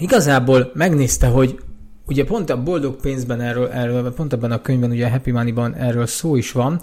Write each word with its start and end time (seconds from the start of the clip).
igazából 0.00 0.70
megnézte, 0.74 1.26
hogy 1.26 1.58
ugye 2.06 2.24
pont 2.24 2.50
a 2.50 2.62
boldog 2.62 2.96
pénzben 2.96 3.40
erről, 3.40 3.68
erről 3.68 4.14
pont 4.14 4.32
ebben 4.32 4.52
a 4.52 4.62
könyvben, 4.62 4.90
ugye 4.90 5.06
a 5.06 5.10
Happy 5.10 5.30
Money-ban 5.30 5.74
erről 5.74 6.06
szó 6.06 6.36
is 6.36 6.52
van, 6.52 6.80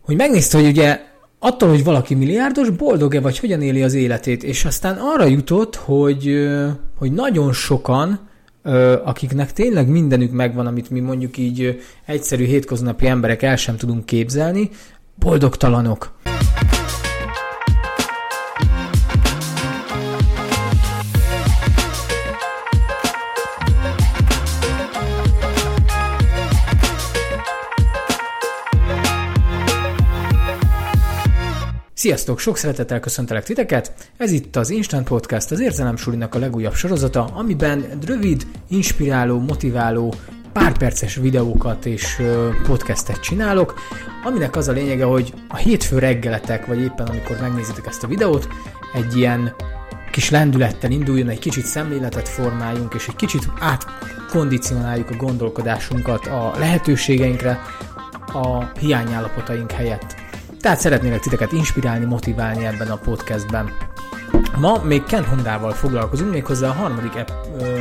hogy 0.00 0.16
megnézte, 0.16 0.58
hogy 0.58 0.66
ugye 0.66 1.00
attól, 1.38 1.68
hogy 1.68 1.84
valaki 1.84 2.14
milliárdos, 2.14 2.70
boldog-e 2.70 3.20
vagy 3.20 3.38
hogyan 3.38 3.62
éli 3.62 3.82
az 3.82 3.94
életét, 3.94 4.42
és 4.42 4.64
aztán 4.64 4.96
arra 5.00 5.24
jutott, 5.24 5.76
hogy, 5.76 6.48
hogy 6.98 7.12
nagyon 7.12 7.52
sokan, 7.52 8.28
akiknek 9.04 9.52
tényleg 9.52 9.88
mindenük 9.88 10.32
megvan, 10.32 10.66
amit 10.66 10.90
mi 10.90 11.00
mondjuk 11.00 11.38
így 11.38 11.82
egyszerű 12.06 12.44
hétköznapi 12.44 13.06
emberek 13.06 13.42
el 13.42 13.56
sem 13.56 13.76
tudunk 13.76 14.06
képzelni, 14.06 14.70
boldogtalanok. 15.14 16.14
Sziasztok! 32.06 32.38
Sok 32.38 32.56
szeretettel 32.56 33.00
köszöntelek 33.00 33.44
titeket! 33.44 33.92
Ez 34.16 34.30
itt 34.30 34.56
az 34.56 34.70
Instant 34.70 35.08
Podcast, 35.08 35.50
az 35.50 35.60
Érzelem 35.60 35.96
Sulinak 35.96 36.34
a 36.34 36.38
legújabb 36.38 36.74
sorozata, 36.74 37.24
amiben 37.24 37.84
rövid, 38.06 38.46
inspiráló, 38.68 39.38
motiváló, 39.38 40.14
pár 40.52 40.78
perces 40.78 41.14
videókat 41.14 41.86
és 41.86 42.22
podcastet 42.66 43.20
csinálok, 43.20 43.74
aminek 44.24 44.56
az 44.56 44.68
a 44.68 44.72
lényege, 44.72 45.04
hogy 45.04 45.34
a 45.48 45.56
hétfő 45.56 45.98
reggeletek, 45.98 46.66
vagy 46.66 46.80
éppen 46.80 47.06
amikor 47.06 47.36
megnézitek 47.40 47.86
ezt 47.86 48.04
a 48.04 48.08
videót, 48.08 48.48
egy 48.94 49.16
ilyen 49.16 49.54
kis 50.10 50.30
lendülettel 50.30 50.90
induljon, 50.90 51.28
egy 51.28 51.38
kicsit 51.38 51.64
szemléletet 51.64 52.28
formáljunk, 52.28 52.94
és 52.94 53.08
egy 53.08 53.16
kicsit 53.16 53.48
átkondicionáljuk 53.58 55.10
a 55.10 55.16
gondolkodásunkat 55.16 56.26
a 56.26 56.52
lehetőségeinkre, 56.58 57.60
a 58.26 58.64
hiányállapotaink 58.78 59.70
helyett. 59.70 60.25
Tehát 60.66 60.80
szeretnélek 60.80 61.20
titeket 61.20 61.52
inspirálni, 61.52 62.04
motiválni 62.04 62.64
ebben 62.64 62.88
a 62.88 62.96
podcastben. 62.96 63.70
Ma 64.58 64.82
még 64.84 65.02
Ken 65.02 65.24
Hondával 65.24 65.72
foglalkozunk, 65.72 66.30
méghozzá 66.30 66.68
a 66.68 66.72
harmadik, 66.72 67.14
ep, 67.14 67.32
ö, 67.60 67.78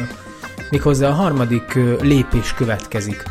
méghozzá 0.69 1.08
a 1.08 1.14
harmadik 1.14 1.75
ö, 1.75 1.95
lépés 2.02 2.53
következik. 2.53 3.23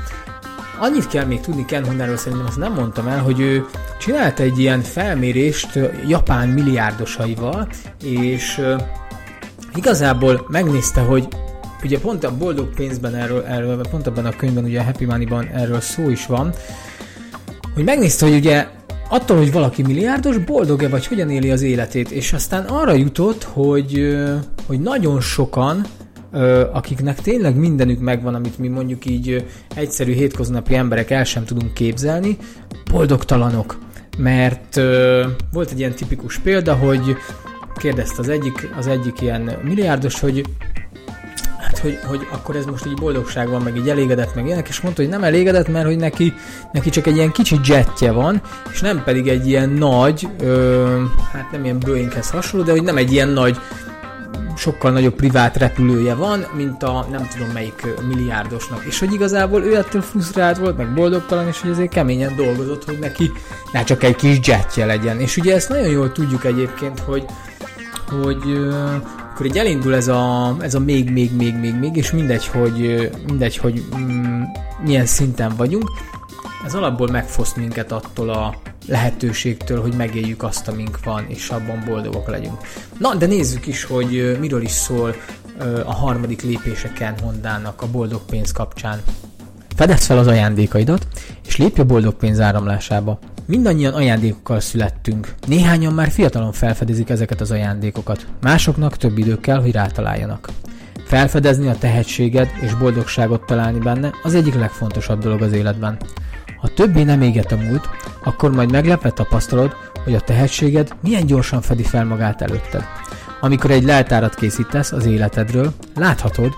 Annyit 0.79 1.07
kell 1.07 1.25
még 1.25 1.41
tudni 1.41 1.65
Ken 1.65 1.85
Hondáról, 1.85 2.17
szerintem 2.17 2.47
azt 2.47 2.57
nem 2.57 2.73
mondtam 2.73 3.07
el, 3.07 3.19
hogy 3.19 3.41
ő 3.41 3.67
csinált 3.99 4.41
egy 4.41 4.59
ilyen 4.59 4.81
felmérést 4.81 5.79
japán 6.07 6.49
milliárdosaival, 6.49 7.69
és 8.05 8.59
ö, 8.59 8.77
igazából 9.75 10.47
megnézte, 10.49 11.01
hogy 11.01 11.29
ugye 11.83 11.99
pont 11.99 12.25
a 12.25 12.37
boldog 12.37 12.75
pénzben 12.75 13.15
erről, 13.15 13.43
erről 13.43 13.81
pont 13.91 14.07
ebben 14.07 14.27
a 14.27 14.37
könyvben, 14.37 14.65
ugye 14.65 14.81
a 14.81 14.85
Happy 14.85 15.05
Money-ban 15.05 15.47
erről 15.47 15.81
szó 15.81 16.09
is 16.11 16.27
van, 16.27 16.55
hogy 17.75 17.85
megnézte, 17.85 18.27
hogy 18.27 18.35
ugye 18.35 18.67
attól, 19.09 19.37
hogy 19.37 19.53
valaki 19.53 19.83
milliárdos, 19.83 20.39
boldog-e 20.39 20.89
vagy 20.89 21.07
hogyan 21.07 21.31
éli 21.31 21.51
az 21.51 21.63
életét, 21.63 22.11
és 22.11 22.33
aztán 22.33 22.65
arra 22.65 22.93
jutott, 22.93 23.43
hogy, 23.43 24.17
hogy 24.67 24.81
nagyon 24.81 25.21
sokan, 25.21 25.85
akiknek 26.73 27.21
tényleg 27.21 27.57
mindenük 27.57 28.01
megvan, 28.01 28.35
amit 28.35 28.59
mi 28.59 28.69
mondjuk 28.69 29.07
így 29.07 29.45
egyszerű 29.75 30.13
hétköznapi 30.13 30.75
emberek 30.75 31.11
el 31.11 31.25
sem 31.25 31.45
tudunk 31.45 31.75
képzelni, 31.75 32.37
boldogtalanok. 32.91 33.79
Mert 34.19 34.81
volt 35.53 35.71
egy 35.71 35.79
ilyen 35.79 35.95
tipikus 35.95 36.39
példa, 36.39 36.75
hogy 36.75 37.17
kérdezte 37.77 38.17
az 38.19 38.29
egyik, 38.29 38.71
az 38.77 38.87
egyik 38.87 39.21
ilyen 39.21 39.51
milliárdos, 39.63 40.21
hogy 40.21 40.45
hogy, 41.85 41.99
hogy 42.07 42.27
akkor 42.31 42.57
ez 42.57 42.65
most 42.65 42.87
így 42.87 42.95
boldogság 42.95 43.49
van, 43.49 43.63
meg 43.63 43.77
így 43.77 43.89
elégedett, 43.89 44.35
meg 44.35 44.47
ilyenek, 44.47 44.69
és 44.69 44.81
mondta, 44.81 45.03
hogy 45.03 45.11
nem 45.11 45.25
elégedett, 45.25 45.69
mert 45.69 45.87
hogy 45.87 45.97
neki, 45.97 46.35
neki 46.73 46.91
csak 46.91 47.07
egy 47.07 47.17
ilyen 47.17 47.33
kicsi 47.33 47.57
jetje 47.65 48.13
van, 48.13 48.41
és 48.73 48.81
nem 48.81 49.03
pedig 49.05 49.29
egy 49.29 49.49
ilyen 49.49 49.69
nagy, 49.69 50.29
ö, 50.41 51.03
hát 51.33 51.51
nem 51.51 51.65
ilyen 51.65 51.79
Boeinghez 51.79 52.31
hasonló, 52.31 52.67
de 52.67 52.73
hogy 52.73 52.83
nem 52.83 52.97
egy 52.97 53.13
ilyen 53.13 53.29
nagy 53.29 53.59
sokkal 54.57 54.91
nagyobb 54.91 55.15
privát 55.15 55.57
repülője 55.57 56.15
van, 56.15 56.47
mint 56.57 56.83
a 56.83 57.07
nem 57.11 57.29
tudom 57.33 57.49
melyik 57.53 57.87
milliárdosnak. 58.09 58.85
És 58.85 58.99
hogy 58.99 59.13
igazából 59.13 59.63
ő 59.65 59.77
ettől 59.77 60.03
frusztrált 60.03 60.59
volt, 60.59 60.77
meg 60.77 60.95
boldogtalan, 60.95 61.47
és 61.47 61.61
hogy 61.61 61.71
azért 61.71 61.91
keményen 61.91 62.37
dolgozott, 62.37 62.85
hogy 62.85 62.99
neki 62.99 63.33
ne 63.73 63.85
csak 63.85 64.03
egy 64.03 64.17
kis 64.17 64.39
jetje 64.43 64.87
legyen. 64.87 65.21
És 65.21 65.37
ugye 65.37 65.55
ezt 65.55 65.69
nagyon 65.69 65.89
jól 65.89 66.13
tudjuk 66.13 66.45
egyébként, 66.45 67.01
hogy 67.01 67.25
hogy 68.21 68.69
akkor 69.35 69.47
így 69.47 69.59
elindul 69.59 69.95
ez 69.95 70.09
a, 70.09 70.57
ez 70.61 70.75
a 70.75 70.79
még, 70.79 71.11
még, 71.11 71.37
még, 71.37 71.55
még, 71.55 71.75
még, 71.75 71.97
és 71.97 72.11
mindegy, 72.11 72.47
hogy, 72.47 73.11
mindegy, 73.27 73.57
hogy 73.57 73.85
mm, 73.97 74.43
milyen 74.85 75.07
szinten 75.07 75.57
vagyunk, 75.57 75.91
ez 76.65 76.75
alapból 76.75 77.09
megfoszt 77.11 77.57
minket 77.57 77.93
attól 77.93 78.31
a 78.31 78.55
lehetőségtől, 78.87 79.81
hogy 79.81 79.95
megéljük 79.95 80.43
azt, 80.43 80.69
amink 80.69 81.05
van, 81.05 81.25
és 81.29 81.49
abban 81.49 81.85
boldogok 81.87 82.29
legyünk. 82.29 82.59
Na, 82.99 83.15
de 83.15 83.27
nézzük 83.27 83.67
is, 83.67 83.85
hogy 83.85 84.37
miről 84.41 84.63
is 84.63 84.71
szól 84.71 85.15
a 85.85 85.95
harmadik 85.95 86.43
lépése 86.43 86.93
Ken 86.93 87.19
Hondának 87.23 87.83
a 87.83 87.91
boldog 87.91 88.21
pénz 88.31 88.53
kapcsán. 88.53 89.03
Fedezd 89.77 90.03
fel 90.03 90.19
az 90.19 90.27
ajándékaidat, 90.27 91.07
és 91.47 91.57
lépj 91.57 91.81
a 91.81 91.85
boldog 91.85 92.15
pénz 92.15 92.41
áramlásába. 92.41 93.19
Mindannyian 93.47 93.95
ajándékokkal 93.95 94.61
születtünk. 94.61 95.35
Néhányan 95.47 95.95
már 95.95 96.11
fiatalon 96.11 96.53
felfedezik 96.53 97.11
ezeket 97.11 97.41
az 97.41 97.51
ajándékokat, 97.51 98.27
másoknak 98.41 98.97
több 98.97 99.19
idő 99.19 99.41
kell, 99.41 99.61
hogy 99.61 99.73
rátaláljanak. 99.73 100.49
Felfedezni 101.07 101.69
a 101.69 101.79
tehetséged 101.79 102.49
és 102.61 102.75
boldogságot 102.75 103.47
találni 103.47 103.79
benne 103.79 104.11
az 104.23 104.35
egyik 104.35 104.55
legfontosabb 104.55 105.23
dolog 105.23 105.43
az 105.43 105.53
életben. 105.53 105.97
Ha 106.61 106.69
többé 106.69 107.03
nem 107.03 107.23
éget 107.23 107.53
a 107.53 107.57
múlt, 107.57 107.89
akkor 108.25 108.51
majd 108.51 108.71
meglepve 108.71 109.11
tapasztalod, 109.11 109.73
hogy 110.05 110.15
a 110.15 110.21
tehetséged 110.21 110.95
milyen 111.03 111.27
gyorsan 111.27 111.61
fedi 111.61 111.83
fel 111.83 112.05
magát 112.05 112.43
előtted. 112.43 112.85
Amikor 113.41 113.71
egy 113.71 113.85
leltárat 113.85 114.35
készítesz 114.35 114.93
az 114.93 115.07
életedről, 115.07 115.73
láthatod, 115.95 116.53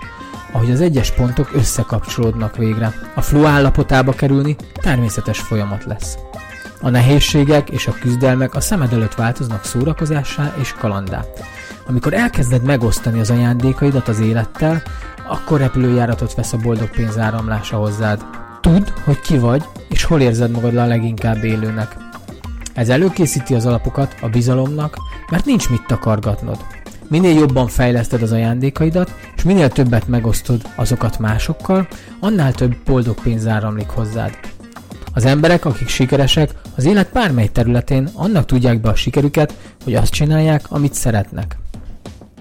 ahogy 0.51 0.71
az 0.71 0.81
egyes 0.81 1.11
pontok 1.11 1.49
összekapcsolódnak 1.53 2.55
végre. 2.55 2.93
A 3.15 3.21
flow 3.21 3.45
állapotába 3.45 4.11
kerülni 4.11 4.55
természetes 4.81 5.39
folyamat 5.39 5.83
lesz. 5.85 6.17
A 6.81 6.89
nehézségek 6.89 7.69
és 7.69 7.87
a 7.87 7.95
küzdelmek 7.99 8.55
a 8.55 8.61
szemed 8.61 8.93
előtt 8.93 9.15
változnak 9.15 9.63
szórakozássá 9.63 10.53
és 10.59 10.73
kalandá. 10.73 11.25
Amikor 11.87 12.13
elkezded 12.13 12.63
megosztani 12.63 13.19
az 13.19 13.29
ajándékaidat 13.29 14.07
az 14.07 14.19
élettel, 14.19 14.81
akkor 15.27 15.59
repülőjáratot 15.59 16.35
vesz 16.35 16.53
a 16.53 16.57
boldog 16.57 16.89
pénz 16.89 17.17
áramlása 17.17 17.77
hozzád. 17.77 18.25
Tudd, 18.61 18.87
hogy 19.03 19.19
ki 19.19 19.37
vagy, 19.37 19.63
és 19.89 20.03
hol 20.03 20.21
érzed 20.21 20.51
magad 20.51 20.75
a 20.75 20.85
leginkább 20.85 21.43
élőnek. 21.43 21.95
Ez 22.73 22.89
előkészíti 22.89 23.53
az 23.53 23.65
alapokat 23.65 24.15
a 24.21 24.29
bizalomnak, 24.29 24.97
mert 25.31 25.45
nincs 25.45 25.69
mit 25.69 25.85
takargatnod. 25.87 26.57
Minél 27.09 27.33
jobban 27.39 27.67
fejleszted 27.67 28.21
az 28.21 28.31
ajándékaidat, 28.31 29.13
és 29.35 29.43
minél 29.43 29.69
többet 29.69 30.07
megosztod 30.07 30.61
azokat 30.75 31.19
másokkal, 31.19 31.87
annál 32.19 32.53
több 32.53 32.75
boldog 32.85 33.21
pénz 33.21 33.47
áramlik 33.47 33.89
hozzád. 33.89 34.37
Az 35.17 35.25
emberek, 35.25 35.65
akik 35.65 35.87
sikeresek, 35.87 36.51
az 36.75 36.85
élet 36.85 37.11
bármely 37.11 37.47
területén 37.47 38.09
annak 38.13 38.45
tudják 38.45 38.81
be 38.81 38.89
a 38.89 38.95
sikerüket, 38.95 39.53
hogy 39.83 39.95
azt 39.95 40.11
csinálják, 40.11 40.65
amit 40.69 40.93
szeretnek. 40.93 41.57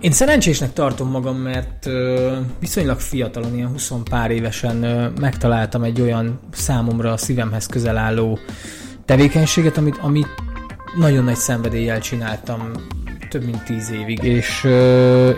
Én 0.01 0.11
szerencsésnek 0.11 0.73
tartom 0.73 1.11
magam, 1.11 1.37
mert 1.37 1.87
ö, 1.87 2.37
viszonylag 2.61 3.01
fiatalon, 3.01 3.55
ilyen 3.55 3.69
20 3.69 3.93
pár 4.11 4.31
évesen 4.31 4.83
ö, 4.83 5.09
megtaláltam 5.21 5.83
egy 5.83 6.01
olyan 6.01 6.41
számomra 6.53 7.13
a 7.13 7.17
szívemhez 7.17 7.67
közel 7.67 7.97
álló 7.97 8.39
tevékenységet, 9.05 9.77
amit, 9.77 9.99
amit 10.01 10.29
nagyon 10.97 11.25
nagy 11.25 11.37
szenvedéllyel 11.37 12.01
csináltam 12.01 12.73
több 13.37 13.45
mint 13.45 13.65
tíz 13.65 13.91
évig, 13.91 14.23
és, 14.23 14.65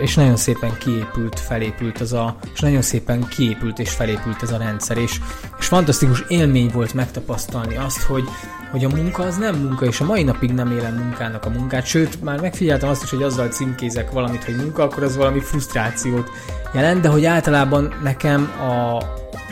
és 0.01 0.15
nagyon 0.15 0.35
szépen 0.35 0.77
kiépült, 0.77 1.39
felépült 1.39 2.01
az 2.01 2.13
a, 2.13 2.35
és 2.53 2.59
nagyon 2.59 2.81
szépen 2.81 3.27
kiépült 3.27 3.79
és 3.79 3.89
felépült 3.89 4.41
ez 4.41 4.51
a 4.51 4.57
rendszer, 4.57 4.97
és, 4.97 5.19
és 5.59 5.65
fantasztikus 5.65 6.23
élmény 6.27 6.69
volt 6.73 6.93
megtapasztalni 6.93 7.77
azt, 7.77 8.01
hogy, 8.01 8.23
hogy 8.71 8.83
a 8.83 8.89
munka 8.89 9.23
az 9.23 9.37
nem 9.37 9.55
munka, 9.55 9.85
és 9.85 9.99
a 10.01 10.05
mai 10.05 10.23
napig 10.23 10.51
nem 10.51 10.71
élem 10.71 10.95
munkának 10.95 11.45
a 11.45 11.49
munkát, 11.49 11.85
sőt, 11.85 12.23
már 12.23 12.41
megfigyeltem 12.41 12.89
azt 12.89 13.03
is, 13.03 13.09
hogy 13.09 13.23
azzal 13.23 13.47
címkézek 13.47 14.11
valamit, 14.11 14.43
hogy 14.43 14.55
munka, 14.55 14.83
akkor 14.83 15.03
az 15.03 15.15
valami 15.15 15.39
frusztrációt 15.39 16.29
jelent, 16.73 17.01
de 17.01 17.07
hogy 17.07 17.25
általában 17.25 17.93
nekem 18.03 18.41
a, 18.41 19.03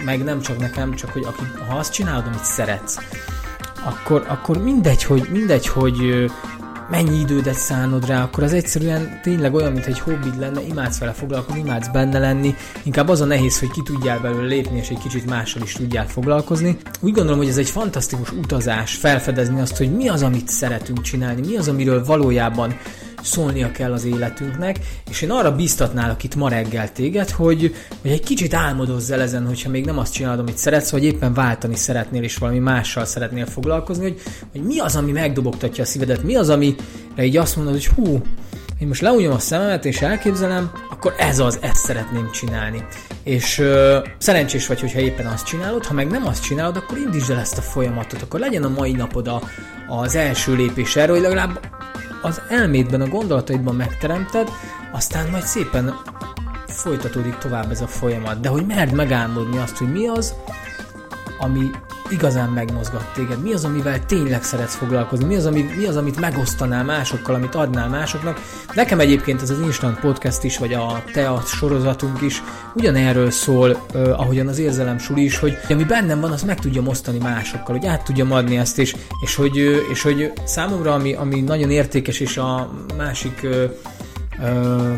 meg 0.06 0.24
nem 0.24 0.42
csak 0.42 0.58
nekem, 0.58 0.94
csak 0.94 1.10
hogy 1.10 1.24
aki, 1.24 1.44
ha 1.70 1.78
azt 1.78 1.94
csinálod, 1.94 2.26
amit 2.26 2.44
szeretsz, 2.44 2.98
akkor, 3.84 4.26
akkor 4.28 4.64
mindegy, 4.64 5.04
hogy, 5.04 5.28
mindegy, 5.32 5.68
hogy 5.68 6.30
mennyi 6.90 7.20
idődet 7.20 7.54
szánod 7.54 8.08
rá, 8.08 8.24
akkor 8.24 8.44
az 8.44 8.54
egyszerűen 8.54 9.20
tényleg 9.24 9.54
olyan, 9.54 9.72
mint 9.72 9.86
egy 9.86 10.00
hobbid 10.00 10.40
lenne, 10.40 10.62
imádsz 10.62 10.98
vele 11.00 11.12
foglalkozni, 11.12 11.60
imádsz 11.60 11.88
benne 11.88 12.20
lenni, 12.20 12.56
inkább 12.84 13.08
az 13.08 13.22
a 13.22 13.26
nehéz, 13.26 13.60
hogy 13.60 13.72
ki 13.72 13.82
tudjál 13.84 14.20
belőle 14.20 14.48
lépni, 14.48 14.78
és 14.78 14.90
egy 14.90 14.98
kicsit 14.98 15.30
mással 15.30 15.62
is 15.62 15.74
tudjál 15.74 16.08
foglalkozni. 16.08 16.78
Úgy 17.00 17.14
gondolom, 17.14 17.38
hogy 17.38 17.48
ez 17.48 17.58
egy 17.58 17.70
fantasztikus 17.70 18.32
utazás, 18.32 18.96
felfedezni 18.96 19.60
azt, 19.60 19.78
hogy 19.78 19.96
mi 19.96 20.08
az, 20.08 20.24
amit 20.24 20.50
szeretünk 20.50 21.02
csinálni, 21.02 21.48
mi 21.48 21.58
az, 21.58 21.68
amiről 21.68 22.06
valójában 22.06 22.76
szólnia 23.28 23.72
kell 23.72 23.92
az 23.92 24.06
életünknek, 24.06 24.80
és 25.10 25.22
én 25.22 25.32
arra 25.32 25.56
biztatnálok 25.56 26.24
itt 26.24 26.36
ma 26.36 26.50
reggel 26.50 26.92
téged, 26.92 27.30
hogy, 27.30 27.76
hogy 28.02 28.12
egy 28.12 28.24
kicsit 28.24 28.54
álmodozz 28.54 29.12
el 29.12 29.22
ezen, 29.22 29.46
hogyha 29.46 29.70
még 29.70 29.86
nem 29.86 29.98
azt 29.98 30.14
csinálod, 30.14 30.40
amit 30.40 30.58
szeretsz, 30.58 30.92
vagy 30.92 31.04
éppen 31.04 31.34
váltani 31.34 31.76
szeretnél, 31.76 32.24
és 32.24 32.38
valami 32.38 32.60
mással 32.60 33.06
szeretnél 33.06 33.46
foglalkozni, 33.46 34.04
hogy, 34.04 34.22
hogy 34.52 34.62
mi 34.62 34.80
az, 34.80 34.96
ami 34.96 35.12
megdobogtatja 35.12 35.84
a 35.84 35.88
szívedet, 35.88 36.24
mi 36.24 36.36
az, 36.36 36.50
amire 36.50 37.24
így 37.24 37.38
azt 37.38 37.56
mondod, 37.56 37.74
hogy 37.74 37.88
hú, 37.88 38.22
én 38.80 38.88
most 38.88 39.02
leúnyom 39.02 39.34
a 39.34 39.40
szememet 39.40 39.86
és 39.86 40.02
elképzelem, 40.02 40.72
akkor 40.90 41.14
ez 41.18 41.40
az, 41.40 41.60
ezt 41.62 41.86
szeretném 41.86 42.32
csinálni. 42.32 42.86
És 43.24 43.60
ö, 43.60 44.00
szerencsés 44.18 44.68
vagy, 44.68 44.80
hogyha 44.80 45.00
éppen 45.00 45.26
azt 45.26 45.46
csinálod, 45.46 45.86
ha 45.86 45.94
meg 45.94 46.08
nem 46.08 46.28
azt 46.28 46.44
csinálod, 46.44 46.76
akkor 46.76 46.98
indítsd 46.98 47.30
el 47.30 47.40
ezt 47.40 47.58
a 47.58 47.62
folyamatot, 47.62 48.22
akkor 48.22 48.40
legyen 48.40 48.64
a 48.64 48.70
mai 48.70 48.92
napod 48.92 49.28
a, 49.28 49.42
az 49.88 50.16
első 50.16 50.56
lépés 50.56 50.96
erről, 50.96 51.16
hogy 51.16 51.24
legalább 51.24 51.60
az 52.22 52.42
elmédben, 52.50 53.02
a 53.02 53.08
gondolataidban 53.08 53.76
megteremted, 53.76 54.50
aztán 54.92 55.30
majd 55.30 55.44
szépen 55.44 55.96
folytatódik 56.68 57.38
tovább 57.38 57.72
ez 57.72 57.82
a 57.82 57.88
folyamat. 57.88 58.40
De 58.40 58.50
hogy 58.50 58.66
merd 58.66 58.94
megálmodni 58.94 59.58
azt, 59.58 59.78
hogy 59.78 59.92
mi 59.92 60.08
az, 60.08 60.34
ami 61.40 61.70
igazán 62.10 62.50
megmozgat 62.50 63.14
téged? 63.14 63.42
Mi 63.42 63.54
az, 63.54 63.66
amivel 63.66 64.06
tényleg 64.06 64.44
szeretsz 64.44 64.76
foglalkozni? 64.76 65.26
Mi 65.26 65.36
az, 65.36 65.46
ami, 65.46 65.66
mi 65.78 65.86
az, 65.86 65.96
amit 65.96 66.20
megosztanál 66.20 66.84
másokkal, 66.84 67.36
amit 67.36 67.56
adnál 67.56 67.90
másoknak? 67.90 68.42
Nekem 68.74 69.00
egyébként 69.00 69.42
ez 69.42 69.50
az 69.50 69.60
Instant 69.60 70.00
Podcast 70.00 70.44
is, 70.44 70.58
vagy 70.58 70.74
a 70.74 71.04
TEA 71.14 71.42
sorozatunk 71.46 72.22
is 72.22 72.44
ugyanerről 72.74 73.32
szól, 73.32 73.86
uh, 73.94 74.20
ahogyan 74.20 74.48
az 74.48 74.60
érzelem 74.60 74.98
suli 74.98 75.24
is, 75.24 75.38
hogy 75.38 75.58
ami 75.70 75.84
bennem 75.84 76.20
van, 76.20 76.32
azt 76.32 76.46
meg 76.46 76.60
tudjam 76.60 76.88
osztani 76.88 77.18
másokkal, 77.18 77.76
hogy 77.78 77.86
át 77.86 78.04
tudjam 78.04 78.32
adni 78.32 78.58
ezt, 78.58 78.80
és, 78.80 78.96
és, 79.22 79.36
hogy, 79.36 79.58
és 79.92 80.02
hogy 80.02 80.32
számomra, 80.44 80.94
ami, 80.94 81.14
ami 81.14 81.42
nagyon 81.42 81.72
értékes, 81.72 82.20
és 82.20 82.38
a 82.38 82.70
másik 82.98 83.44
ö, 83.44 83.66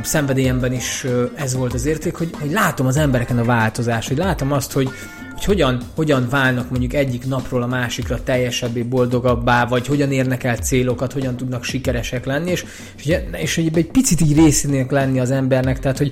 szenvedélyemben 0.04 0.74
is 0.74 1.04
ö, 1.04 1.26
ez 1.36 1.56
volt 1.56 1.74
az 1.74 1.86
érték, 1.86 2.16
hogy, 2.16 2.30
hogy 2.40 2.52
látom 2.52 2.88
az 2.88 2.98
embereken 2.98 3.38
a 3.38 3.44
változást, 3.44 4.08
hogy 4.08 4.18
látom 4.18 4.52
azt, 4.52 4.72
hogy, 4.72 4.90
hogy 5.40 5.56
hogyan, 5.56 5.82
hogyan 5.96 6.28
válnak 6.30 6.70
mondjuk 6.70 6.94
egyik 6.94 7.26
napról 7.26 7.62
a 7.62 7.68
másikra 7.68 8.24
teljesebbé, 8.24 8.82
boldogabbá, 8.82 9.66
vagy 9.66 9.88
hogyan 9.88 10.12
érnek 10.12 10.44
el 10.44 10.58
célokat, 10.58 11.14
hogyan 11.14 11.36
tudnak 11.38 11.64
sikeresek 11.64 12.26
lenni, 12.26 12.52
és, 12.52 12.66
és, 12.98 13.18
és 13.32 13.56
hogy 13.56 13.70
egy 13.74 13.92
picit 13.92 14.22
így 14.22 14.36
részének 14.36 14.92
lenni 14.92 15.20
az 15.20 15.32
embernek, 15.32 15.80
tehát 15.80 15.98
hogy 15.98 16.12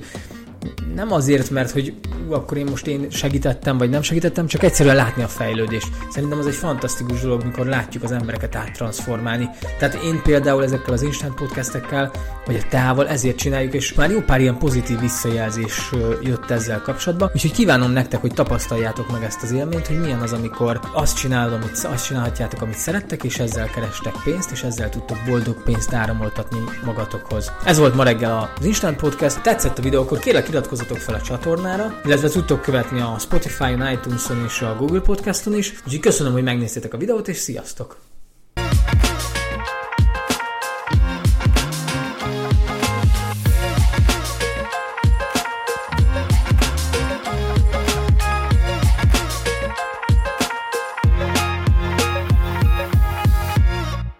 nem 0.95 1.11
azért, 1.11 1.49
mert 1.49 1.71
hogy 1.71 1.93
ú, 2.27 2.33
akkor 2.33 2.57
én 2.57 2.65
most 2.69 2.87
én 2.87 3.09
segítettem, 3.09 3.77
vagy 3.77 3.89
nem 3.89 4.01
segítettem, 4.01 4.47
csak 4.47 4.63
egyszerűen 4.63 4.95
látni 4.95 5.23
a 5.23 5.27
fejlődést. 5.27 5.87
Szerintem 6.09 6.39
az 6.39 6.47
egy 6.47 6.53
fantasztikus 6.53 7.21
dolog, 7.21 7.43
mikor 7.43 7.65
látjuk 7.65 8.03
az 8.03 8.11
embereket 8.11 8.55
áttransformálni. 8.55 9.49
Tehát 9.79 10.03
én 10.03 10.21
például 10.23 10.63
ezekkel 10.63 10.93
az 10.93 11.01
instant 11.01 11.33
podcastekkel, 11.33 12.11
vagy 12.45 12.55
a 12.55 12.67
teával 12.69 13.07
ezért 13.07 13.37
csináljuk, 13.37 13.73
és 13.73 13.93
már 13.93 14.11
jó 14.11 14.21
pár 14.21 14.41
ilyen 14.41 14.57
pozitív 14.57 14.99
visszajelzés 14.99 15.91
jött 16.21 16.49
ezzel 16.49 16.81
kapcsolatban. 16.81 17.29
Úgyhogy 17.33 17.51
kívánom 17.51 17.91
nektek, 17.91 18.21
hogy 18.21 18.33
tapasztaljátok 18.33 19.11
meg 19.11 19.23
ezt 19.23 19.43
az 19.43 19.51
élményt, 19.51 19.87
hogy 19.87 19.99
milyen 19.99 20.19
az, 20.19 20.33
amikor 20.33 20.79
azt 20.93 21.17
csinálod, 21.17 21.53
amit 21.53 21.87
azt 21.91 22.05
csinálhatjátok, 22.05 22.61
amit 22.61 22.77
szerettek, 22.77 23.23
és 23.23 23.39
ezzel 23.39 23.69
kerestek 23.69 24.13
pénzt, 24.23 24.51
és 24.51 24.63
ezzel 24.63 24.89
tudtok 24.89 25.17
boldog 25.27 25.63
pénzt 25.63 25.93
áramoltatni 25.93 26.59
magatokhoz. 26.85 27.51
Ez 27.65 27.77
volt 27.77 27.95
ma 27.95 28.03
reggel 28.03 28.51
az 28.57 28.65
Instant 28.65 28.97
Podcast. 28.97 29.41
Tetszett 29.41 29.77
a 29.77 29.81
videó, 29.81 30.01
akkor 30.01 30.19
kérlek 30.19 30.47
iratkozzatok 30.57 30.97
fel 30.97 31.15
a 31.15 31.21
csatornára, 31.21 32.01
illetve 32.05 32.29
tudtok 32.29 32.61
követni 32.61 33.01
a 33.01 33.15
Spotify-on, 33.19 33.91
iTunes-on 33.91 34.43
és 34.45 34.61
a 34.61 34.75
Google 34.75 35.01
Podcaston 35.01 35.55
is. 35.55 35.73
Úgyhogy 35.85 35.99
köszönöm, 35.99 36.33
hogy 36.33 36.43
megnéztétek 36.43 36.93
a 36.93 36.97
videót, 36.97 37.27
és 37.27 37.37
sziasztok! 37.37 37.97